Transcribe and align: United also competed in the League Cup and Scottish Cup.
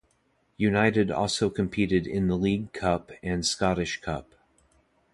United 0.57 1.11
also 1.11 1.47
competed 1.47 2.07
in 2.07 2.27
the 2.27 2.33
League 2.35 2.73
Cup 2.73 3.11
and 3.21 3.45
Scottish 3.45 4.01
Cup. 4.01 4.33